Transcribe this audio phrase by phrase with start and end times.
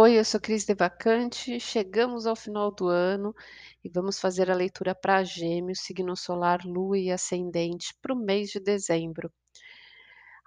[0.00, 1.58] Oi, eu sou Cris Devacante.
[1.58, 3.34] Chegamos ao final do ano
[3.82, 8.50] e vamos fazer a leitura para Gêmeos, signo solar, lua e ascendente, para o mês
[8.50, 9.28] de dezembro.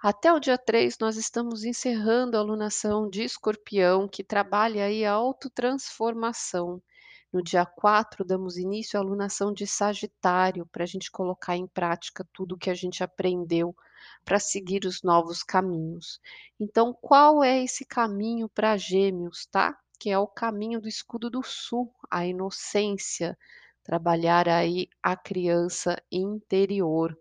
[0.02, 5.12] Até o dia 3, nós estamos encerrando a alunação de Escorpião, que trabalha aí a
[5.12, 6.82] autotransformação.
[7.30, 12.26] No dia 4, damos início à alunação de Sagitário, para a gente colocar em prática
[12.32, 13.76] tudo o que a gente aprendeu
[14.24, 16.20] para seguir os novos caminhos.
[16.58, 19.76] Então, qual é esse caminho para Gêmeos, tá?
[19.98, 23.36] Que é o caminho do escudo do sul, a inocência,
[23.82, 27.16] trabalhar aí a criança interior.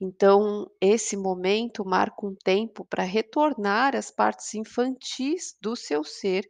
[0.00, 6.46] Então, esse momento marca um tempo para retornar às partes infantis do seu ser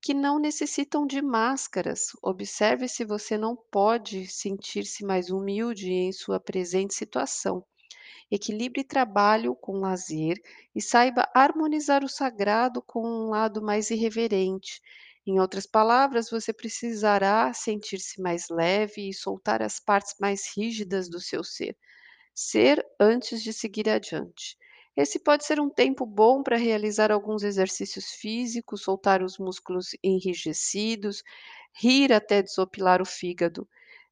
[0.00, 2.12] que não necessitam de máscaras.
[2.22, 7.64] Observe se você não pode sentir-se mais humilde em sua presente situação.
[8.30, 10.40] Equilibre trabalho com lazer
[10.74, 14.80] e saiba harmonizar o sagrado com um lado mais irreverente.
[15.26, 21.20] Em outras palavras, você precisará sentir-se mais leve e soltar as partes mais rígidas do
[21.20, 21.76] seu ser.
[22.34, 24.56] Ser antes de seguir adiante.
[24.96, 31.22] Esse pode ser um tempo bom para realizar alguns exercícios físicos, soltar os músculos enrijecidos,
[31.74, 33.68] rir até desopilar o fígado.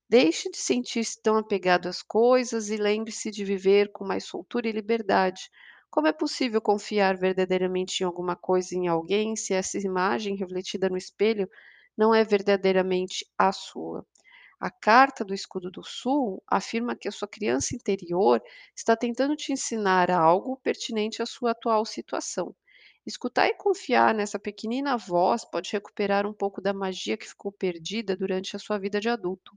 [0.09, 4.73] Deixe de sentir-se tão apegado às coisas e lembre-se de viver com mais soltura e
[4.73, 5.49] liberdade.
[5.91, 10.97] Como é possível confiar verdadeiramente em alguma coisa, em alguém, se essa imagem refletida no
[10.97, 11.49] espelho
[11.97, 14.05] não é verdadeiramente a sua?
[14.61, 18.43] A carta do escudo do sul afirma que a sua criança interior
[18.77, 22.55] está tentando te ensinar algo pertinente à sua atual situação.
[23.07, 28.17] Escutar e confiar nessa pequenina voz pode recuperar um pouco da magia que ficou perdida
[28.17, 29.53] durante a sua vida de adulto.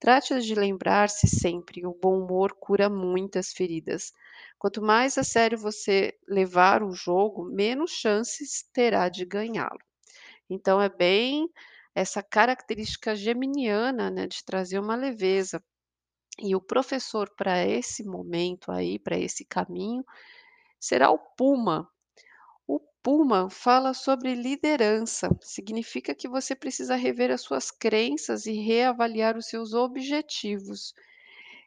[0.00, 4.12] Trate de lembrar-se sempre: o bom humor cura muitas feridas.
[4.58, 9.78] Quanto mais a sério você levar o jogo, menos chances terá de ganhá-lo.
[10.50, 11.48] Então, é bem
[11.94, 15.62] essa característica geminiana, né, de trazer uma leveza.
[16.40, 20.04] E o professor para esse momento aí, para esse caminho,
[20.80, 21.88] será o Puma.
[23.10, 29.46] Puma fala sobre liderança, significa que você precisa rever as suas crenças e reavaliar os
[29.46, 30.92] seus objetivos.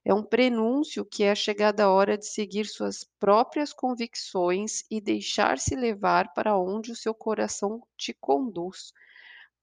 [0.06, 5.02] É um prenúncio que é a chegada a hora de seguir suas próprias convicções e
[5.02, 8.94] deixar-se levar para onde o seu coração te conduz.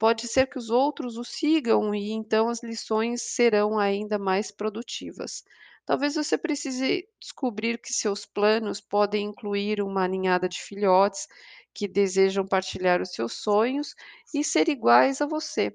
[0.01, 5.45] Pode ser que os outros o sigam e então as lições serão ainda mais produtivas.
[5.89, 11.27] Talvez você precise descobrir que seus planos podem incluir uma ninhada de filhotes
[11.79, 13.95] que desejam partilhar os seus sonhos
[14.35, 15.73] e ser iguais a você.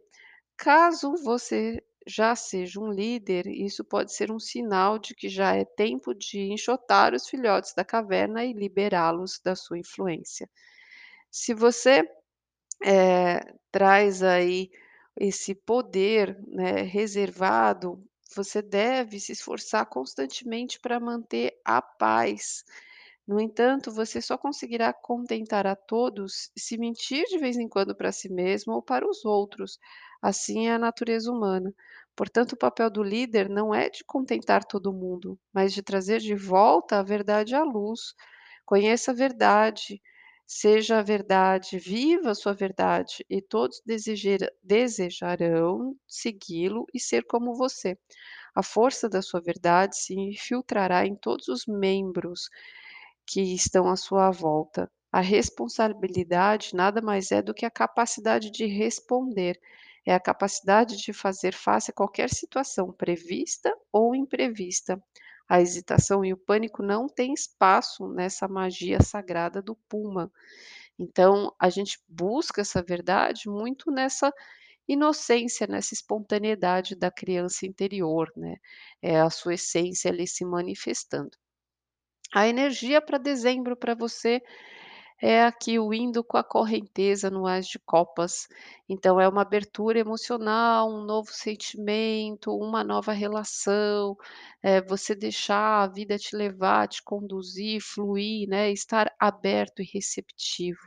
[0.58, 5.66] Caso você já seja um líder, isso pode ser um sinal de que já é
[5.66, 10.50] tempo de enxotar os filhotes da caverna e liberá-los da sua influência.
[11.32, 12.04] Se você
[12.86, 13.42] eh,
[13.72, 14.70] traz aí
[15.20, 18.04] esse poder, né, reservado,
[18.36, 22.64] você deve se esforçar constantemente para manter a paz.
[23.28, 28.12] No entanto, você só conseguirá contentar a todos se mentir de vez em quando para
[28.12, 29.80] si mesmo ou para os outros.
[30.22, 31.74] Assim é a natureza humana.
[32.16, 36.36] Portanto, o papel do líder não é de contentar todo mundo, mas de trazer de
[36.36, 38.14] volta a verdade à luz.
[38.66, 40.02] Conheça a verdade,
[40.46, 47.56] Seja a verdade, viva a sua verdade, e todos desejar- desejarão segui-lo e ser como
[47.56, 47.98] você.
[48.56, 52.50] A força da sua verdade se infiltrará em todos os membros
[53.26, 54.90] que estão à sua volta.
[55.12, 59.60] A responsabilidade nada mais é do que a capacidade de responder,
[60.06, 65.02] é a capacidade de fazer face a qualquer situação prevista ou imprevista.
[65.48, 70.32] A hesitação e o pânico não têm espaço nessa magia sagrada do Puma.
[70.98, 74.34] Então, a gente busca essa verdade muito nessa
[74.88, 78.58] inocência, nessa espontaneidade da criança interior, né?
[79.02, 81.38] É a sua essência ali se manifestando.
[82.34, 84.42] A energia para dezembro para você
[85.22, 88.48] é aqui o indo com a correnteza no Ás de Copas.
[88.90, 94.18] Então, é uma abertura emocional, um novo sentimento, uma nova relação,
[94.64, 98.72] é você deixar a vida te levar, te conduzir, fluir, né?
[98.72, 100.82] Estar aberto e receptivo.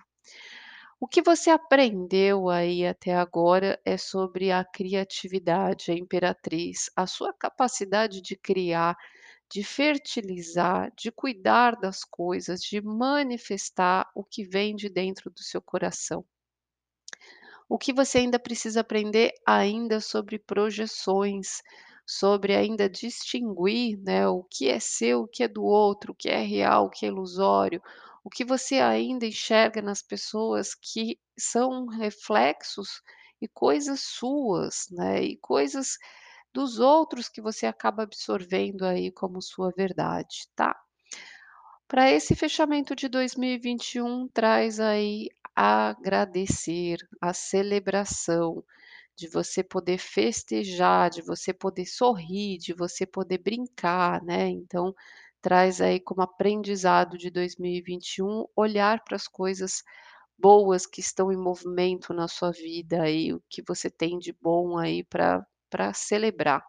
[0.98, 7.32] O que você aprendeu aí até agora é sobre a criatividade, a imperatriz, a sua
[7.32, 8.96] capacidade de criar,
[9.50, 15.62] de fertilizar, de cuidar das coisas, de manifestar o que vem de dentro do seu
[15.62, 16.24] coração.
[17.68, 21.62] O que você ainda precisa aprender ainda sobre projeções,
[22.06, 26.28] sobre ainda distinguir, né, o que é seu, o que é do outro, o que
[26.28, 27.82] é real, o que é ilusório,
[28.22, 33.02] o que você ainda enxerga nas pessoas que são reflexos
[33.40, 35.98] e coisas suas, né, e coisas
[36.56, 40.74] dos outros que você acaba absorvendo aí como sua verdade, tá.
[41.88, 48.64] Para esse fechamento de 2021, traz aí agradecer, a celebração
[49.16, 54.94] de você poder festejar, de você poder sorrir, de você poder brincar, né, então
[55.42, 59.82] traz aí como aprendizado de 2021 olhar para as coisas
[60.38, 64.78] boas que estão em movimento na sua vida aí, o que você tem de bom
[64.78, 66.64] aí para para celebrar.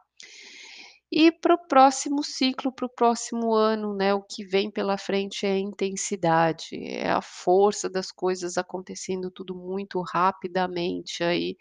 [1.10, 5.46] E para o próximo ciclo, para o próximo ano, né, o que vem pela frente
[5.46, 11.56] é intensidade, é a força das coisas acontecendo tudo muito rapidamente aí,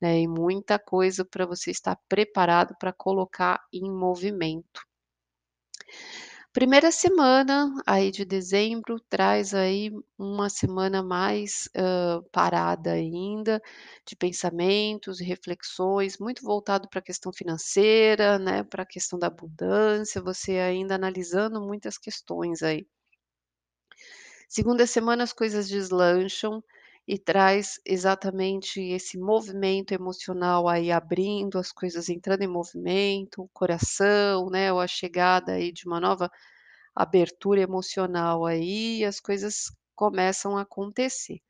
[0.00, 4.80] né, e muita coisa para você estar preparado para colocar em movimento.
[6.54, 11.68] Primeira semana aí de dezembro traz aí uma semana mais,
[12.30, 13.60] parada ainda,
[14.06, 19.26] de pensamentos e reflexões, muito voltado para a questão financeira, né, para a questão da
[19.26, 22.86] abundância, você ainda analisando muitas questões aí.
[24.48, 26.62] Segunda semana as coisas deslancham
[27.08, 34.48] e traz exatamente esse movimento emocional aí abrindo, as coisas entrando em movimento, o coração,
[34.50, 36.30] né, ou a chegada aí de uma nova
[36.94, 41.40] abertura emocional aí as coisas começam a acontecer.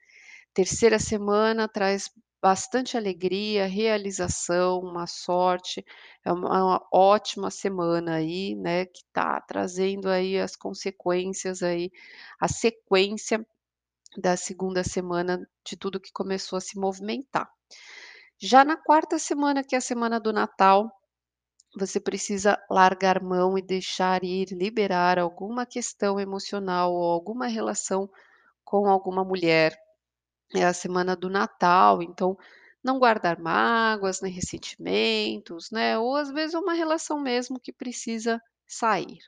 [0.54, 2.10] Terceira semana traz
[2.42, 5.84] bastante alegria, realização, uma sorte,
[6.24, 11.90] é uma é uma ótima semana aí, né, que está trazendo aí as consequências aí,
[12.40, 13.44] a sequência
[14.16, 17.48] da segunda semana de tudo que começou a se movimentar.
[18.38, 20.90] Já na quarta semana, que é a semana do Natal,
[21.76, 28.08] você precisa largar mão e deixar ir, liberar alguma questão emocional ou alguma relação
[28.64, 29.76] com alguma mulher.
[30.54, 32.36] É a semana do Natal, então
[32.82, 39.18] não guardar mágoas, nem ressentimentos, né, ou às vezes uma relação mesmo que precisa sair.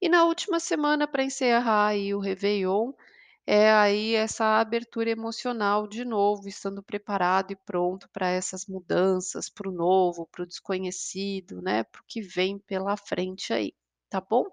[0.00, 2.92] E na última semana para encerrar aí o réveillon,
[3.52, 9.68] é aí essa abertura emocional de novo, estando preparado e pronto para essas mudanças, para
[9.68, 13.72] o novo, para o desconhecido, né, para o que vem pela frente aí,
[14.08, 14.44] tá bom?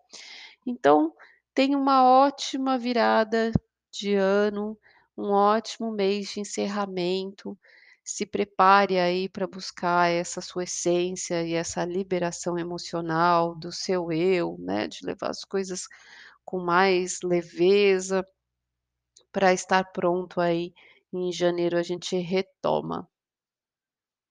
[0.65, 1.13] Então,
[1.53, 3.51] tenha uma ótima virada
[3.91, 4.77] de ano,
[5.17, 7.57] um ótimo mês de encerramento,
[8.03, 14.55] se prepare aí para buscar essa sua essência e essa liberação emocional do seu eu,
[14.59, 15.87] né, de levar as coisas
[16.45, 18.25] com mais leveza
[19.37, 20.73] para estar pronto aí
[21.13, 23.07] em janeiro a gente retoma.